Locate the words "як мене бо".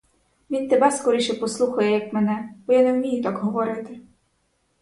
1.91-2.73